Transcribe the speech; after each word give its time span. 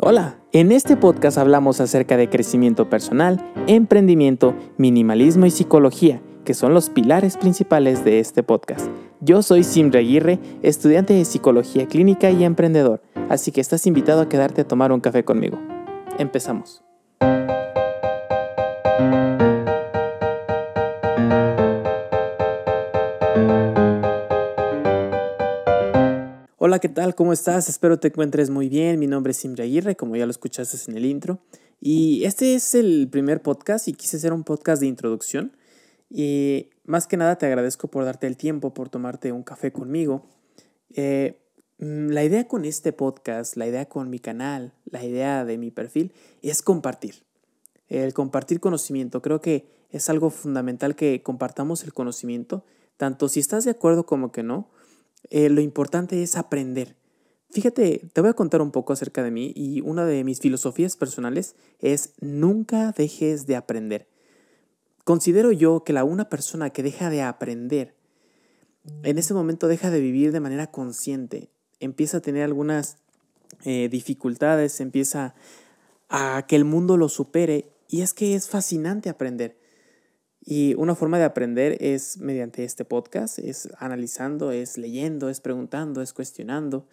Hola, 0.00 0.38
en 0.52 0.70
este 0.70 0.96
podcast 0.96 1.38
hablamos 1.38 1.80
acerca 1.80 2.16
de 2.16 2.30
crecimiento 2.30 2.88
personal, 2.88 3.44
emprendimiento, 3.66 4.54
minimalismo 4.76 5.44
y 5.44 5.50
psicología, 5.50 6.22
que 6.44 6.54
son 6.54 6.72
los 6.72 6.88
pilares 6.88 7.36
principales 7.36 8.04
de 8.04 8.20
este 8.20 8.44
podcast. 8.44 8.86
Yo 9.20 9.42
soy 9.42 9.64
Simre 9.64 9.98
Aguirre, 9.98 10.38
estudiante 10.62 11.14
de 11.14 11.24
psicología 11.24 11.88
clínica 11.88 12.30
y 12.30 12.44
emprendedor, 12.44 13.02
así 13.28 13.50
que 13.50 13.60
estás 13.60 13.88
invitado 13.88 14.20
a 14.20 14.28
quedarte 14.28 14.60
a 14.60 14.68
tomar 14.68 14.92
un 14.92 15.00
café 15.00 15.24
conmigo. 15.24 15.58
Empezamos. 16.16 16.87
Hola, 26.68 26.80
¿qué 26.80 26.90
tal? 26.90 27.14
¿Cómo 27.14 27.32
estás? 27.32 27.70
Espero 27.70 27.98
te 27.98 28.08
encuentres 28.08 28.50
muy 28.50 28.68
bien. 28.68 28.98
Mi 28.98 29.06
nombre 29.06 29.30
es 29.30 29.38
Simre 29.38 29.64
Aguirre, 29.64 29.96
como 29.96 30.16
ya 30.16 30.26
lo 30.26 30.30
escuchaste 30.30 30.76
en 30.90 30.98
el 30.98 31.06
intro. 31.06 31.38
Y 31.80 32.24
este 32.24 32.54
es 32.54 32.74
el 32.74 33.08
primer 33.10 33.40
podcast 33.40 33.88
y 33.88 33.94
quise 33.94 34.18
hacer 34.18 34.34
un 34.34 34.44
podcast 34.44 34.82
de 34.82 34.86
introducción. 34.86 35.56
Y 36.10 36.68
más 36.84 37.06
que 37.06 37.16
nada 37.16 37.38
te 37.38 37.46
agradezco 37.46 37.88
por 37.88 38.04
darte 38.04 38.26
el 38.26 38.36
tiempo, 38.36 38.74
por 38.74 38.90
tomarte 38.90 39.32
un 39.32 39.44
café 39.44 39.72
conmigo. 39.72 40.26
Eh, 40.92 41.40
mm, 41.78 42.08
la 42.10 42.22
idea 42.22 42.46
con 42.46 42.66
este 42.66 42.92
podcast, 42.92 43.56
la 43.56 43.66
idea 43.66 43.86
con 43.86 44.10
mi 44.10 44.18
canal, 44.18 44.74
la 44.84 45.02
idea 45.02 45.46
de 45.46 45.56
mi 45.56 45.70
perfil 45.70 46.12
es 46.42 46.60
compartir. 46.60 47.22
El 47.88 48.12
compartir 48.12 48.60
conocimiento. 48.60 49.22
Creo 49.22 49.40
que 49.40 49.70
es 49.88 50.10
algo 50.10 50.28
fundamental 50.28 50.96
que 50.96 51.22
compartamos 51.22 51.82
el 51.84 51.94
conocimiento, 51.94 52.62
tanto 52.98 53.30
si 53.30 53.40
estás 53.40 53.64
de 53.64 53.70
acuerdo 53.70 54.04
como 54.04 54.32
que 54.32 54.42
no 54.42 54.68
eh, 55.30 55.48
lo 55.48 55.60
importante 55.60 56.22
es 56.22 56.36
aprender. 56.36 56.96
Fíjate, 57.50 58.10
te 58.12 58.20
voy 58.20 58.30
a 58.30 58.34
contar 58.34 58.60
un 58.60 58.70
poco 58.70 58.92
acerca 58.92 59.22
de 59.22 59.30
mí 59.30 59.52
y 59.56 59.80
una 59.80 60.04
de 60.04 60.22
mis 60.22 60.40
filosofías 60.40 60.96
personales 60.96 61.56
es 61.80 62.12
nunca 62.20 62.92
dejes 62.92 63.46
de 63.46 63.56
aprender. 63.56 64.08
Considero 65.04 65.52
yo 65.52 65.82
que 65.84 65.94
la 65.94 66.04
una 66.04 66.28
persona 66.28 66.70
que 66.70 66.82
deja 66.82 67.08
de 67.08 67.22
aprender, 67.22 67.94
en 69.02 69.18
ese 69.18 69.32
momento 69.32 69.66
deja 69.66 69.90
de 69.90 70.00
vivir 70.00 70.32
de 70.32 70.40
manera 70.40 70.70
consciente, 70.70 71.50
empieza 71.80 72.18
a 72.18 72.20
tener 72.20 72.42
algunas 72.42 72.98
eh, 73.64 73.88
dificultades, 73.90 74.80
empieza 74.80 75.34
a 76.08 76.44
que 76.46 76.56
el 76.56 76.64
mundo 76.64 76.96
lo 76.96 77.08
supere 77.08 77.72
y 77.88 78.02
es 78.02 78.12
que 78.12 78.34
es 78.34 78.48
fascinante 78.48 79.08
aprender. 79.08 79.57
Y 80.40 80.74
una 80.74 80.94
forma 80.94 81.18
de 81.18 81.24
aprender 81.24 81.76
es 81.80 82.18
mediante 82.18 82.64
este 82.64 82.84
podcast, 82.84 83.38
es 83.38 83.68
analizando, 83.78 84.50
es 84.52 84.78
leyendo, 84.78 85.28
es 85.28 85.40
preguntando, 85.40 86.00
es 86.00 86.12
cuestionando. 86.12 86.86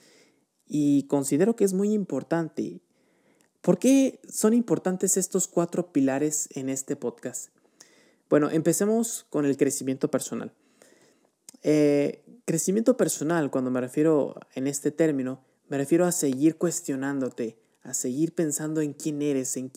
Y 0.68 1.04
considero 1.04 1.56
que 1.56 1.64
es 1.64 1.74
muy 1.74 1.94
importante. 1.94 2.82
¿Por 3.62 3.80
qué 3.80 4.20
son 4.28 4.54
importantes 4.54 5.18
estos 5.18 5.48
cuatro 5.48 5.92
pilares 5.92 6.50
en 6.52 6.70
este 6.70 6.96
podcast? 6.96 7.50
Bueno, 8.30 8.50
empecemos 8.50 9.26
con 9.30 9.46
el 9.46 9.58
crecimiento 9.58 10.10
personal. 10.10 10.52
Eh, 11.62 12.24
crecimiento 12.46 12.98
personal, 12.98 13.50
cuando 13.52 13.72
me 13.72 13.82
refiero 13.82 14.36
en 14.54 14.68
este 14.68 14.92
término, 14.92 15.44
me 15.68 15.78
refiero 15.78 16.06
a 16.06 16.12
seguir 16.12 16.58
cuestionándote, 16.58 17.58
a 17.82 17.94
seguir 17.94 18.34
pensando 18.34 18.82
en 18.82 18.94
quién 18.94 19.22
eres, 19.22 19.58
en, 19.58 19.72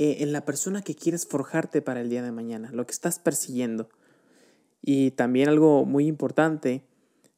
eh, 0.00 0.22
en 0.22 0.30
la 0.30 0.44
persona 0.44 0.80
que 0.80 0.94
quieres 0.94 1.26
forjarte 1.26 1.82
para 1.82 2.00
el 2.00 2.08
día 2.08 2.22
de 2.22 2.30
mañana, 2.30 2.70
lo 2.70 2.86
que 2.86 2.92
estás 2.92 3.18
persiguiendo. 3.18 3.88
Y 4.80 5.10
también 5.10 5.48
algo 5.48 5.84
muy 5.86 6.06
importante 6.06 6.84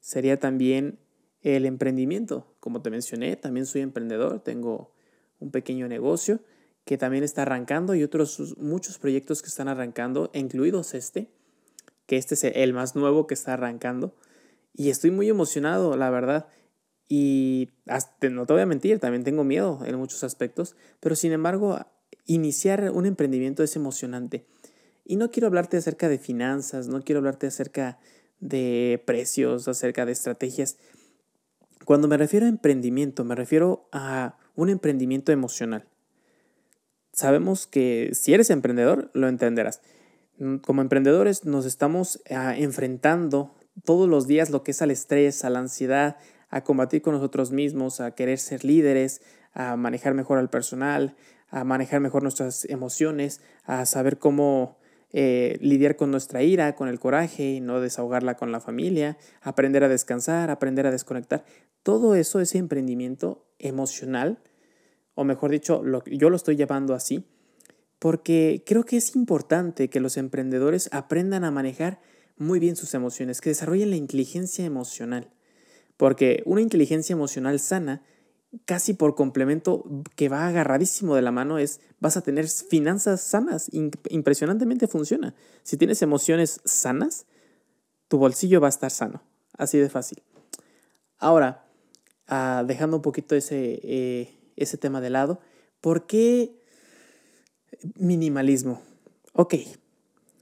sería 0.01 0.39
también 0.39 0.99
el 1.41 1.65
emprendimiento. 1.65 2.55
Como 2.61 2.83
te 2.83 2.91
mencioné, 2.91 3.37
también 3.37 3.65
soy 3.65 3.81
emprendedor, 3.81 4.41
tengo 4.41 4.93
un 5.39 5.51
pequeño 5.51 5.89
negocio 5.89 6.41
que 6.85 6.99
también 6.99 7.25
está 7.25 7.43
arrancando 7.43 7.95
y 7.95 8.03
otros 8.03 8.59
muchos 8.59 8.99
proyectos 8.99 9.41
que 9.41 9.49
están 9.49 9.69
arrancando, 9.69 10.31
incluidos 10.35 10.93
este, 10.93 11.31
que 12.05 12.19
este 12.19 12.35
es 12.35 12.45
el 12.45 12.75
más 12.75 12.95
nuevo 12.95 13.27
que 13.27 13.33
está 13.33 13.55
arrancando. 13.55 14.15
Y 14.75 14.91
estoy 14.91 15.11
muy 15.13 15.31
emocionado, 15.31 15.97
la 15.97 16.11
verdad. 16.11 16.47
Y 17.09 17.71
no 18.21 18.45
te 18.45 18.53
voy 18.53 18.61
a 18.61 18.67
mentir, 18.67 18.99
también 18.99 19.25
tengo 19.25 19.45
miedo 19.45 19.81
en 19.87 19.97
muchos 19.97 20.25
aspectos, 20.25 20.77
pero 21.01 21.17
sin 21.17 21.33
embargo 21.33 21.79
iniciar 22.27 22.91
un 22.93 23.07
emprendimiento 23.07 23.63
es 23.63 23.77
emocionante. 23.77 24.47
Y 25.05 25.17
no 25.17 25.31
quiero 25.31 25.49
hablarte 25.49 25.77
acerca 25.77 26.09
de 26.09 26.19
finanzas, 26.19 26.89
no 26.89 27.03
quiero 27.03 27.19
hablarte 27.19 27.47
acerca 27.47 27.99
de 28.39 29.03
precios, 29.07 29.69
acerca 29.69 30.07
de 30.07 30.13
estrategias. 30.13 30.77
Cuando 31.85 32.09
me 32.09 32.17
refiero 32.17 32.47
a 32.47 32.49
emprendimiento, 32.49 33.25
me 33.25 33.35
refiero 33.35 33.89
a 33.93 34.39
un 34.55 34.69
emprendimiento 34.69 35.33
emocional. 35.33 35.87
Sabemos 37.13 37.67
que 37.67 38.11
si 38.13 38.33
eres 38.35 38.51
emprendedor, 38.51 39.11
lo 39.15 39.29
entenderás. 39.29 39.81
Como 40.63 40.81
emprendedores 40.81 41.45
nos 41.45 41.67
estamos 41.67 42.23
ah, 42.31 42.57
enfrentando 42.57 43.55
todos 43.85 44.09
los 44.09 44.27
días 44.27 44.51
lo 44.51 44.63
que 44.63 44.71
es 44.71 44.83
al 44.83 44.91
estrés, 44.91 45.45
a 45.45 45.51
la 45.51 45.59
ansiedad, 45.59 46.17
a 46.49 46.63
combatir 46.63 47.03
con 47.03 47.15
nosotros 47.15 47.53
mismos, 47.53 48.01
a 48.01 48.15
querer 48.15 48.39
ser 48.39 48.65
líderes, 48.65 49.23
a 49.53 49.77
manejar 49.77 50.15
mejor 50.15 50.39
al 50.39 50.51
personal, 50.51 51.17
a 51.51 51.65
manejar 51.65 52.01
mejor 52.01 52.23
nuestras 52.23 52.65
emociones, 52.67 53.41
a 53.65 53.85
saber 53.87 54.19
cómo 54.19 54.79
eh, 55.13 55.59
lidiar 55.61 55.97
con 55.97 56.13
nuestra 56.13 56.43
ira, 56.43 56.77
con 56.77 56.89
el 56.89 57.01
coraje 57.01 57.55
y 57.55 57.61
no 57.61 57.81
desahogarla 57.81 58.37
con 58.37 58.53
la 58.53 58.61
familia, 58.61 59.19
aprender 59.43 59.83
a 59.83 59.89
descansar, 59.89 60.51
aprender 60.51 60.87
a 60.87 60.93
desconectar. 60.93 61.45
Todo 61.83 62.15
eso, 62.15 62.41
ese 62.41 62.59
emprendimiento 62.59 63.45
emocional, 63.59 64.39
o 65.15 65.25
mejor 65.25 65.51
dicho, 65.51 65.83
yo 66.07 66.31
lo 66.31 66.37
estoy 66.37 66.55
llamando 66.55 66.95
así, 66.95 67.27
porque 67.99 68.63
creo 68.65 68.85
que 68.85 68.97
es 68.97 69.17
importante 69.17 69.91
que 69.91 70.01
los 70.01 70.17
emprendedores 70.17 70.89
aprendan 70.93 71.45
a 71.45 71.51
manejar 71.51 72.01
muy 72.37 72.61
bien 72.61 72.77
sus 72.77 72.95
emociones, 72.95 73.41
que 73.41 73.51
desarrollen 73.51 73.91
la 73.91 73.97
inteligencia 73.97 74.65
emocional, 74.65 75.29
porque 75.97 76.43
una 76.47 76.63
inteligencia 76.63 77.13
emocional 77.13 77.59
sana 77.61 78.03
casi 78.65 78.95
por 78.95 79.15
complemento 79.15 79.85
que 80.17 80.29
va 80.29 80.47
agarradísimo 80.47 81.15
de 81.15 81.23
la 81.23 81.33
mano 81.33 81.59
es 81.59 81.81
vas 82.01 82.17
a 82.17 82.23
tener 82.23 82.49
finanzas 82.49 83.21
sanas. 83.21 83.71
Impresionantemente 84.09 84.87
funciona. 84.87 85.35
Si 85.63 85.77
tienes 85.77 86.03
emociones 86.03 86.61
sanas, 86.65 87.27
tu 88.09 88.19
bolsillo 88.19 88.61
va 88.61 88.69
a 88.69 88.71
estar 88.71 88.91
sano. 88.91 89.23
Así 89.57 89.79
de 89.79 89.89
fácil. 89.89 90.23
Ahora, 91.19 91.67
ah, 92.27 92.65
dejando 92.67 92.97
un 92.97 93.03
poquito 93.03 93.35
ese, 93.35 93.81
eh, 93.83 94.53
ese 94.57 94.79
tema 94.79 95.01
de 95.01 95.11
lado, 95.11 95.41
¿por 95.81 96.07
qué 96.07 96.61
minimalismo? 97.95 98.83
Ok, 99.33 99.55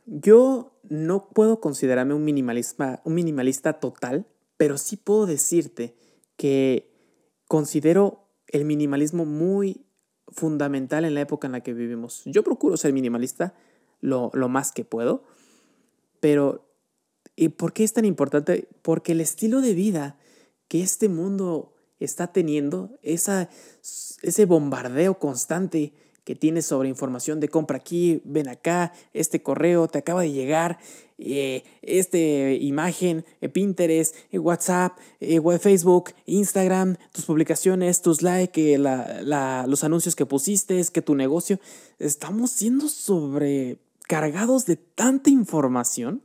yo 0.06 0.78
no 0.88 1.28
puedo 1.28 1.60
considerarme 1.60 2.14
un, 2.14 2.24
minimalista, 2.24 3.02
un 3.04 3.14
minimalista 3.14 3.74
total, 3.74 4.26
pero 4.56 4.78
sí 4.78 4.96
puedo 4.96 5.26
decirte 5.26 5.94
que 6.36 6.87
considero 7.48 8.28
el 8.46 8.64
minimalismo 8.64 9.24
muy 9.24 9.84
fundamental 10.28 11.04
en 11.04 11.14
la 11.14 11.22
época 11.22 11.46
en 11.48 11.52
la 11.52 11.62
que 11.62 11.72
vivimos. 11.72 12.22
Yo 12.26 12.44
procuro 12.44 12.76
ser 12.76 12.92
minimalista 12.92 13.54
lo, 14.00 14.30
más 14.48 14.72
que 14.72 14.84
puedo, 14.84 15.24
pero 16.20 16.70
¿y 17.34 17.48
¿por 17.48 17.72
qué 17.72 17.84
es 17.84 17.92
tan 17.92 18.04
importante? 18.04 18.68
Porque 18.82 19.12
el 19.12 19.20
estilo 19.20 19.60
de 19.60 19.74
vida 19.74 20.18
que 20.68 20.82
este 20.82 21.08
mundo 21.08 21.74
está 21.98 22.32
teniendo, 22.32 22.98
esa, 23.02 23.48
ese 24.22 24.44
bombardeo 24.44 25.18
constante 25.18 25.94
que 26.24 26.36
tienes 26.36 26.66
sobre 26.66 26.90
información 26.90 27.40
de 27.40 27.48
compra 27.48 27.78
aquí, 27.78 28.20
ven 28.24 28.48
acá, 28.48 28.92
este 29.14 29.42
correo 29.42 29.88
te 29.88 29.98
acaba 29.98 30.22
de 30.22 30.30
llegar, 30.30 30.78
eh, 31.20 31.64
esta 31.82 32.16
imagen, 32.18 33.24
eh, 33.40 33.48
Pinterest, 33.48 34.14
eh, 34.30 34.38
WhatsApp, 34.38 34.96
Facebook, 35.60 36.10
Instagram, 36.26 36.96
tus 37.12 37.24
publicaciones, 37.24 38.02
tus 38.02 38.22
likes, 38.22 38.78
los 38.78 39.84
anuncios 39.84 40.14
que 40.14 40.26
pusiste, 40.26 40.80
que 40.92 41.02
tu 41.02 41.16
negocio. 41.16 41.58
Estamos 41.98 42.52
siendo 42.52 42.88
sobrecargados 42.88 44.64
de 44.66 44.76
tanta 44.76 45.30
información, 45.30 46.22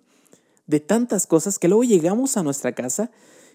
de 0.67 0.79
tantas 0.79 1.25
cosas, 1.25 1.57
que 1.57 1.67
luego 1.67 1.83
llegamos 1.83 2.37
a 2.37 2.43
nuestra 2.43 2.73
casa 2.73 3.09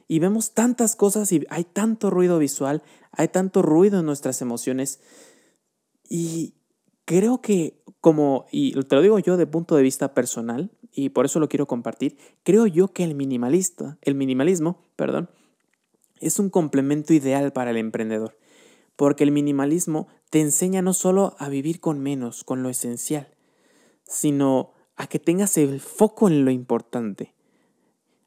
y 0.09 0.19
vemos 0.19 0.55
tantas 0.55 0.97
cosas 0.97 1.31
y 1.31 1.47
hay 1.51 1.63
tanto 1.63 2.11
ruido 2.11 2.41
visual, 2.41 2.83
hay 3.13 3.29
tanto 3.29 3.63
ruido 3.63 4.01
en 4.01 4.07
nuestras 4.07 4.43
emociones 4.43 4.99
y 6.09 6.55
creo 7.05 7.41
que 7.41 7.81
como, 8.01 8.47
y 8.51 8.73
te 8.85 8.97
lo 8.97 9.03
digo 9.03 9.19
yo 9.19 9.37
de 9.37 9.47
punto 9.47 9.77
de 9.77 9.83
vista 9.83 10.15
personal, 10.15 10.71
y 10.93 11.11
por 11.11 11.25
eso 11.25 11.41
lo 11.41 11.49
quiero 11.49 11.67
compartir, 11.67 12.17
creo 12.43 12.67
yo 12.67 12.89
que 12.89 13.05
el 13.05 13.15
minimalista, 13.15 13.99
el 14.03 14.15
minimalismo, 14.15 14.83
perdón, 14.97 15.31
es 16.21 16.39
un 16.39 16.51
complemento 16.51 17.15
ideal 17.15 17.53
para 17.53 17.71
el 17.71 17.77
emprendedor, 17.77 18.37
porque 18.97 19.25
el 19.25 19.31
minimalismo 19.31 20.09
te 20.31 20.41
enseña 20.41 20.83
no 20.83 20.93
solo 20.93 21.37
a 21.39 21.49
vivir 21.49 21.81
con 21.81 22.01
menos, 22.01 22.45
con 22.45 22.63
lo 22.63 22.69
esencial, 22.69 23.29
sino 24.05 24.73
a 24.97 25.07
que 25.07 25.19
tengas 25.19 25.57
el 25.57 25.81
foco 25.81 26.29
en 26.29 26.45
lo 26.45 26.51
importante. 26.51 27.35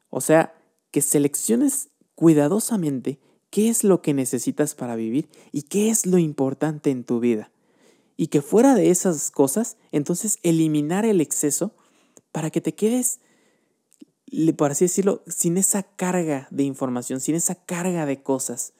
O 0.08 0.20
sea, 0.20 0.54
que 0.90 1.02
selecciones 1.02 1.88
cuidadosamente 2.14 3.18
qué 3.50 3.68
es 3.68 3.84
lo 3.84 4.00
que 4.00 4.14
necesitas 4.14 4.74
para 4.74 4.96
vivir 4.96 5.28
y 5.52 5.62
qué 5.62 5.90
es 5.90 6.06
lo 6.06 6.18
importante 6.18 6.90
en 6.90 7.04
tu 7.04 7.20
vida. 7.20 7.50
Y 8.16 8.28
que 8.28 8.40
fuera 8.40 8.74
de 8.74 8.90
esas 8.90 9.30
cosas, 9.30 9.76
entonces 9.90 10.38
eliminar 10.42 11.04
el 11.04 11.20
exceso 11.20 11.74
para 12.32 12.50
que 12.50 12.60
te 12.60 12.74
quedes, 12.74 13.20
por 14.56 14.70
así 14.70 14.86
decirlo, 14.86 15.22
sin 15.26 15.56
esa 15.58 15.82
carga 15.82 16.48
de 16.50 16.64
información, 16.64 17.20
sin 17.20 17.34
esa 17.34 17.54
carga 17.54 18.06
de 18.06 18.22
cosas. 18.22 18.72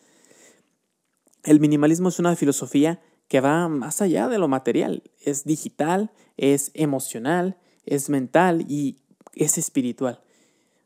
El 1.44 1.60
minimalismo 1.60 2.08
es 2.08 2.18
una 2.18 2.34
filosofía 2.34 3.00
que 3.28 3.40
va 3.40 3.68
más 3.68 4.02
allá 4.02 4.28
de 4.28 4.38
lo 4.38 4.48
material. 4.48 5.02
Es 5.20 5.44
digital, 5.44 6.10
es 6.36 6.70
emocional, 6.74 7.58
es 7.84 8.08
mental 8.08 8.64
y 8.68 8.98
es 9.34 9.58
espiritual. 9.58 10.22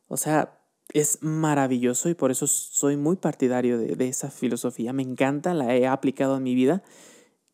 O 0.08 0.16
sea, 0.16 0.58
es 0.92 1.22
maravilloso 1.22 2.08
y 2.08 2.14
por 2.14 2.30
eso 2.30 2.46
soy 2.46 2.96
muy 2.96 3.16
partidario 3.16 3.78
de, 3.78 4.08
esa 4.08 4.30
filosofía. 4.30 4.92
Me 4.92 5.02
encanta, 5.02 5.54
la 5.54 5.74
he 5.74 5.86
aplicado 5.86 6.36
en 6.36 6.42
mi 6.42 6.54
vida 6.54 6.82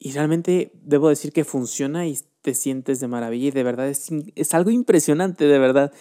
y 0.05 0.11
realmente 0.11 0.73
debo 0.83 1.11
decir 1.11 1.33
que 1.33 1.45
funciona 1.45 2.09
y 2.09 2.19
te 2.41 2.55
sientes 2.55 2.99
de 2.99 3.07
maravilla 3.07 3.47
y 3.47 3.51
de 3.53 3.63
verdad 3.63 3.89
es, 3.89 4.11
es 4.35 4.53
algo 4.53 4.73
impresionante, 4.73 5.45
de 5.45 5.61
verdad. 5.61 5.93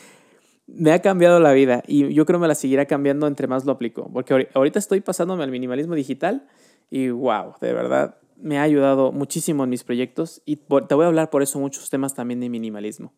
Me 0.66 0.92
ha 0.92 1.04
cambiado 1.04 1.40
la 1.40 1.54
vida 1.54 1.84
y 1.86 2.12
yo 2.12 2.26
creo 2.26 2.40
me 2.40 2.48
la 2.48 2.56
seguirá 2.56 2.88
cambiando 2.88 3.28
entre 3.28 3.46
más 3.46 3.64
lo 3.64 3.74
aplico, 3.74 4.10
porque 4.12 4.50
ahorita 4.56 4.80
estoy 4.80 5.02
pasándome 5.02 5.44
al 5.44 5.52
minimalismo 5.52 5.94
digital 5.94 6.48
y 6.90 7.10
wow, 7.10 7.54
de 7.62 7.74
verdad 7.74 8.18
me 8.38 8.58
ha 8.58 8.64
ayudado 8.64 9.12
muchísimo 9.12 9.66
en 9.66 9.70
mis 9.70 9.84
proyectos 9.84 10.42
y 10.46 10.56
te 10.56 10.96
voy 10.96 11.04
a 11.06 11.08
hablar 11.08 11.30
por 11.30 11.44
eso 11.44 11.60
muchos 11.60 11.92
temas 11.92 12.16
también 12.16 12.40
de 12.40 12.50
minimalismo. 12.50 13.14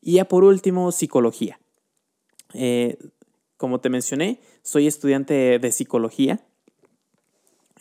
Y 0.00 0.14
ya 0.14 0.24
por 0.24 0.44
último, 0.44 0.92
psicología. 0.92 1.60
Eh, 2.54 2.96
como 3.58 3.80
te 3.80 3.90
mencioné, 3.90 4.40
soy 4.62 4.86
estudiante 4.86 5.58
de 5.58 5.72
psicología. 5.72 6.40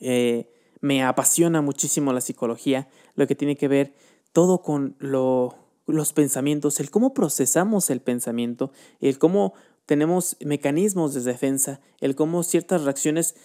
Eh, 0.02 0.50
me 0.82 1.04
apasiona 1.04 1.62
muchísimo 1.62 2.14
la 2.14 2.22
psicología, 2.22 2.88
lo 3.16 3.28
que 3.28 3.36
tiene 3.36 3.56
que 3.56 3.68
ver 3.68 3.94
todo 4.32 4.62
con 4.62 4.96
los 5.00 6.14
pensamientos, 6.14 6.80
el 6.80 6.92
cómo 6.92 7.14
procesamos 7.14 7.90
el 7.90 8.02
pensamiento, 8.02 8.72
el 9.02 9.18
cómo 9.18 9.54
tenemos 9.86 10.38
mecanismos 10.40 11.14
de 11.14 11.22
defensa, 11.22 11.82
el 12.00 12.16
cómo 12.16 12.44
ciertas 12.44 12.84
reacciones 12.84 13.36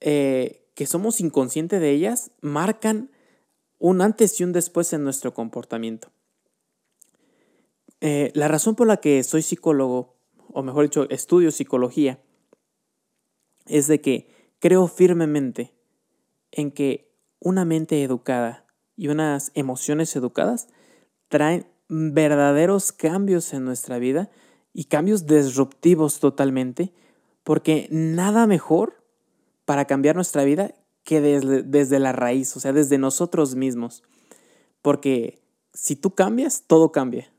eh, 0.00 0.66
que 0.74 0.86
somos 0.86 1.20
inconscientes 1.20 1.80
de 1.80 1.90
ellas 1.90 2.30
marcan 2.40 3.10
un 3.78 4.02
antes 4.02 4.38
y 4.38 4.44
un 4.44 4.52
después 4.52 4.92
en 4.92 5.02
nuestro 5.02 5.34
comportamiento. 5.34 6.10
Eh, 8.00 8.30
la 8.34 8.48
razón 8.48 8.76
por 8.76 8.86
la 8.86 8.98
que 8.98 9.24
soy 9.24 9.42
psicólogo, 9.42 10.14
o 10.52 10.62
mejor 10.62 10.84
dicho, 10.84 11.08
estudio 11.10 11.50
psicología, 11.50 12.20
es 13.66 13.86
de 13.86 14.00
que 14.00 14.28
creo 14.60 14.88
firmemente 14.88 15.72
en 16.52 16.70
que 16.70 17.12
una 17.40 17.64
mente 17.64 18.02
educada 18.02 18.66
y 18.96 19.08
unas 19.08 19.52
emociones 19.54 20.14
educadas 20.16 20.68
traen 21.28 21.66
verdaderos 21.88 22.92
cambios 22.92 23.52
en 23.54 23.64
nuestra 23.64 23.98
vida 23.98 24.30
y 24.72 24.84
cambios 24.84 25.26
disruptivos 25.26 26.20
totalmente, 26.20 26.92
porque 27.42 27.88
nada 27.90 28.46
mejor 28.46 29.04
para 29.64 29.86
cambiar 29.86 30.14
nuestra 30.14 30.44
vida 30.44 30.74
que 31.04 31.20
desde, 31.20 31.62
desde 31.62 31.98
la 31.98 32.12
raíz, 32.12 32.56
o 32.56 32.60
sea, 32.60 32.72
desde 32.72 32.98
nosotros 32.98 33.54
mismos. 33.54 34.02
Porque 34.82 35.42
si 35.72 35.96
tú 35.96 36.14
cambias, 36.14 36.64
todo 36.66 36.92
cambia. 36.92 37.32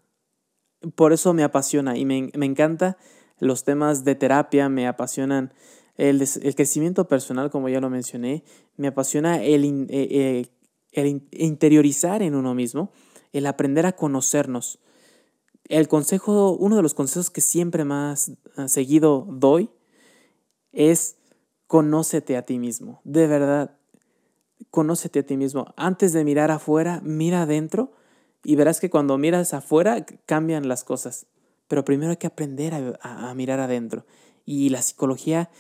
Por 0.96 1.14
eso 1.14 1.34
me 1.34 1.44
apasiona 1.44 1.98
y 1.98 2.06
me, 2.06 2.32
me 2.36 2.46
encanta 2.46 2.98
los 3.38 3.64
temas 3.64 4.04
de 4.04 4.16
terapia, 4.16 4.70
me 4.70 4.88
apasionan 4.88 5.54
el, 6.00 6.22
el, 6.22 6.56
crecimiento 6.56 7.08
personal, 7.10 7.52
como 7.52 7.68
ya 7.68 7.82
lo 7.82 7.90
mencioné, 7.90 8.44
me 8.78 8.88
apasiona 8.88 9.44
el, 9.44 9.66
eh, 9.66 9.88
eh, 9.90 10.46
el 10.94 11.28
interiorizar 11.32 12.22
en 12.22 12.36
uno 12.36 12.56
mismo, 12.56 12.92
el 13.34 13.46
aprender 13.46 13.86
a 13.86 13.92
conocernos. 13.92 14.80
El 15.66 15.90
consejo, 15.90 16.54
uno 16.54 16.78
de 16.78 16.82
los 16.82 16.94
consejos 16.94 17.30
que 17.30 17.42
siempre 17.42 17.84
más 17.84 18.32
ah, 18.56 18.70
seguido 18.70 19.28
doy 19.30 19.70
es 20.72 21.18
conócete 21.68 22.38
a 22.38 22.46
ti 22.46 22.60
mismo, 22.60 23.02
de 23.04 23.28
verdad, 23.28 23.78
conócete 24.72 25.20
a 25.20 25.24
ti 25.24 25.36
mismo. 25.36 25.74
Antes 25.76 26.14
de 26.14 26.24
mirar 26.24 26.50
afuera, 26.50 27.02
mira 27.04 27.42
adentro 27.42 27.92
y 28.44 28.56
verás 28.56 28.80
que 28.80 28.90
cuando 28.90 29.18
miras 29.18 29.54
afuera 29.54 30.06
cambian 30.26 30.70
las 30.70 30.86
cosas. 30.86 31.28
Pero 31.68 31.84
primero 31.84 32.12
hay 32.12 32.18
que 32.18 32.28
aprender 32.28 32.98
a, 33.02 33.34
mirar 33.36 33.60
adentro. 33.60 34.06
Y 34.46 34.70
la 34.70 34.82
psicología 34.82 35.52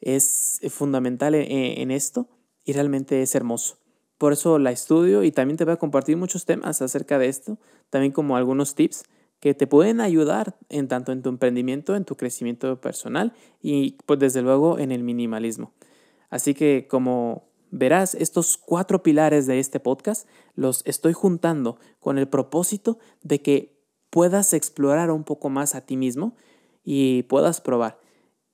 es 0.00 0.60
fundamental 0.70 1.34
en, 1.34 1.46
en 1.50 1.90
esto 1.90 2.28
y 2.64 2.72
realmente 2.72 3.22
es 3.22 3.34
hermoso. 3.34 3.78
Por 4.18 4.32
eso 4.32 4.58
la 4.58 4.70
estudio 4.70 5.22
y 5.22 5.32
también 5.32 5.56
te 5.56 5.64
voy 5.64 5.74
a 5.74 5.78
compartir 5.78 6.16
muchos 6.16 6.46
temas 6.46 6.80
acerca 6.80 7.18
de 7.18 7.28
esto, 7.28 7.58
también 7.90 8.12
como 8.12 8.36
algunos 8.36 8.74
tips 8.74 9.04
que 9.40 9.54
te 9.54 9.66
pueden 9.66 10.00
ayudar 10.00 10.56
en 10.68 10.88
tanto 10.88 11.12
en 11.12 11.22
tu 11.22 11.28
emprendimiento, 11.28 11.94
en 11.94 12.04
tu 12.04 12.16
crecimiento 12.16 12.80
personal 12.80 13.34
y 13.60 13.98
pues 14.06 14.18
desde 14.18 14.42
luego 14.42 14.78
en 14.78 14.92
el 14.92 15.02
minimalismo. 15.02 15.72
Así 16.30 16.54
que 16.54 16.86
como 16.88 17.48
verás, 17.70 18.14
estos 18.14 18.56
cuatro 18.56 19.02
pilares 19.02 19.46
de 19.46 19.58
este 19.58 19.80
podcast 19.80 20.28
los 20.54 20.82
estoy 20.86 21.12
juntando 21.12 21.78
con 22.00 22.18
el 22.18 22.28
propósito 22.28 22.98
de 23.22 23.42
que 23.42 23.76
puedas 24.10 24.54
explorar 24.54 25.10
un 25.10 25.24
poco 25.24 25.50
más 25.50 25.74
a 25.74 25.82
ti 25.82 25.96
mismo 25.96 26.36
y 26.84 27.24
puedas 27.24 27.60
probar. 27.60 28.00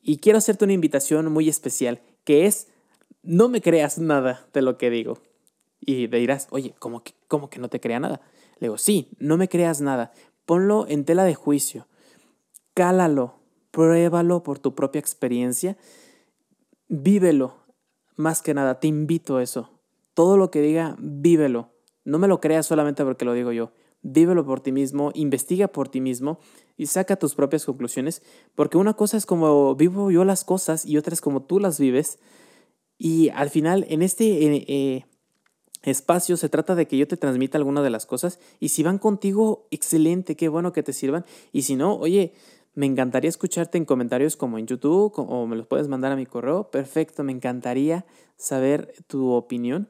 Y 0.02 0.18
quiero 0.18 0.38
hacerte 0.38 0.64
una 0.64 0.74
invitación 0.74 1.32
muy 1.32 1.48
especial, 1.48 2.02
que 2.24 2.46
es, 2.46 2.68
no 3.22 3.48
me 3.48 3.62
creas 3.62 3.98
nada 3.98 4.46
de 4.52 4.62
lo 4.62 4.76
que 4.76 4.90
digo. 4.90 5.18
Y 5.80 6.08
te 6.08 6.16
dirás, 6.18 6.48
oye, 6.50 6.74
¿cómo 6.78 7.02
que, 7.02 7.14
cómo 7.28 7.48
que 7.48 7.58
no 7.58 7.68
te 7.68 7.80
crea 7.80 8.00
nada? 8.00 8.20
Le 8.58 8.66
digo, 8.66 8.78
sí, 8.78 9.08
no 9.18 9.36
me 9.36 9.48
creas 9.48 9.80
nada, 9.80 10.12
Ponlo 10.44 10.86
en 10.88 11.04
tela 11.04 11.24
de 11.24 11.34
juicio. 11.34 11.86
Cálalo. 12.74 13.34
Pruébalo 13.70 14.42
por 14.42 14.58
tu 14.58 14.74
propia 14.74 14.98
experiencia. 14.98 15.76
Vívelo. 16.88 17.56
Más 18.16 18.42
que 18.42 18.54
nada, 18.54 18.80
te 18.80 18.88
invito 18.88 19.36
a 19.36 19.42
eso. 19.42 19.70
Todo 20.14 20.36
lo 20.36 20.50
que 20.50 20.60
diga, 20.60 20.96
vívelo. 20.98 21.70
No 22.04 22.18
me 22.18 22.28
lo 22.28 22.40
creas 22.40 22.66
solamente 22.66 23.04
porque 23.04 23.24
lo 23.24 23.32
digo 23.32 23.52
yo. 23.52 23.72
Vívelo 24.02 24.44
por 24.44 24.60
ti 24.60 24.72
mismo, 24.72 25.12
investiga 25.14 25.68
por 25.68 25.88
ti 25.88 26.00
mismo 26.00 26.40
y 26.76 26.86
saca 26.86 27.16
tus 27.16 27.34
propias 27.34 27.64
conclusiones, 27.64 28.22
porque 28.54 28.76
una 28.76 28.94
cosa 28.94 29.16
es 29.16 29.26
como 29.26 29.74
vivo 29.76 30.10
yo 30.10 30.24
las 30.24 30.44
cosas 30.44 30.84
y 30.84 30.96
otra 30.98 31.14
es 31.14 31.20
como 31.20 31.42
tú 31.42 31.60
las 31.60 31.78
vives. 31.78 32.18
Y 32.98 33.28
al 33.30 33.50
final, 33.50 33.86
en 33.88 34.02
este, 34.02 34.24
eh, 34.26 35.06
espacio, 35.82 36.36
se 36.36 36.48
trata 36.48 36.74
de 36.74 36.86
que 36.86 36.96
yo 36.96 37.06
te 37.08 37.16
transmita 37.16 37.58
alguna 37.58 37.82
de 37.82 37.90
las 37.90 38.06
cosas 38.06 38.38
y 38.60 38.68
si 38.70 38.82
van 38.82 38.98
contigo, 38.98 39.66
excelente, 39.70 40.36
qué 40.36 40.48
bueno 40.48 40.72
que 40.72 40.82
te 40.82 40.92
sirvan. 40.92 41.24
Y 41.52 41.62
si 41.62 41.76
no, 41.76 41.94
oye, 41.94 42.34
me 42.74 42.86
encantaría 42.86 43.28
escucharte 43.28 43.78
en 43.78 43.84
comentarios 43.84 44.36
como 44.36 44.58
en 44.58 44.66
YouTube 44.66 45.12
o 45.16 45.46
me 45.46 45.56
los 45.56 45.66
puedes 45.66 45.88
mandar 45.88 46.12
a 46.12 46.16
mi 46.16 46.26
correo. 46.26 46.70
Perfecto, 46.70 47.22
me 47.24 47.32
encantaría 47.32 48.06
saber 48.36 48.94
tu 49.06 49.30
opinión. 49.30 49.88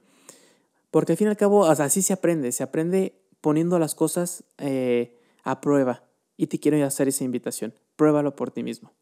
Porque 0.90 1.12
al 1.12 1.19
fin 1.19 1.28
y 1.28 1.31
al 1.31 1.37
cabo, 1.37 1.64
así 1.66 2.02
se 2.02 2.12
aprende, 2.12 2.52
se 2.52 2.62
aprende 2.62 3.22
poniendo 3.42 3.78
las 3.78 3.94
cosas 3.94 4.44
eh, 4.56 5.18
a 5.44 5.61
prueba. 5.61 6.04
Y 6.38 6.46
te 6.46 6.58
quiero 6.58 6.82
hacer 6.87 7.08
esa 7.08 7.25
invitación. 7.25 7.75
Pruébalo 7.96 8.34
por 8.34 8.50
ti 8.50 8.62
mismo. 8.62 8.92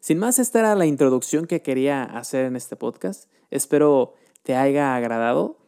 Sin 0.00 0.18
más, 0.18 0.38
esta 0.38 0.60
era 0.60 0.74
la 0.74 0.86
introducción 0.86 1.46
que 1.46 1.60
quería 1.60 2.02
hacer 2.04 2.46
en 2.46 2.56
este 2.56 2.76
podcast. 2.76 3.30
Espero 3.50 4.14
te 4.42 4.56
haya 4.56 4.96
agradado. 4.96 5.58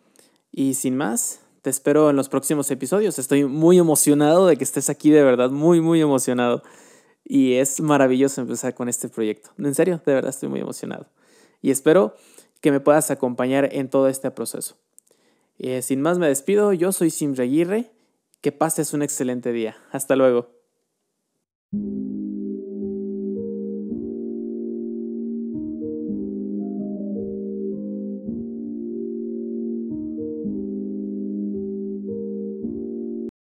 Y 0.52 0.74
sin 0.74 0.96
más, 0.96 1.40
te 1.62 1.68
espero 1.68 2.08
en 2.08 2.16
los 2.16 2.28
próximos 2.28 2.70
episodios. 2.70 3.18
Estoy 3.18 3.44
muy 3.44 3.78
emocionado 3.78 4.46
de 4.46 4.56
que 4.56 4.64
estés 4.64 4.88
aquí, 4.88 5.10
de 5.10 5.22
verdad, 5.22 5.50
muy, 5.50 5.80
muy 5.80 6.00
emocionado. 6.00 6.62
Y 7.24 7.54
es 7.54 7.80
maravilloso 7.80 8.40
empezar 8.40 8.74
con 8.74 8.88
este 8.88 9.08
proyecto. 9.08 9.50
En 9.58 9.74
serio, 9.74 10.00
de 10.06 10.14
verdad 10.14 10.30
estoy 10.30 10.48
muy 10.48 10.60
emocionado. 10.60 11.06
Y 11.60 11.70
espero 11.70 12.14
que 12.60 12.72
me 12.72 12.80
puedas 12.80 13.10
acompañar 13.10 13.68
en 13.72 13.90
todo 13.90 14.08
este 14.08 14.30
proceso. 14.30 14.76
Eh, 15.58 15.82
sin 15.82 16.00
más 16.00 16.18
me 16.18 16.28
despido, 16.28 16.72
yo 16.72 16.92
soy 16.92 17.10
Simra 17.10 17.44
Aguirre. 17.44 17.90
Que 18.40 18.52
pases 18.52 18.94
un 18.94 19.02
excelente 19.02 19.52
día. 19.52 19.76
Hasta 19.92 20.16
luego. 20.16 20.60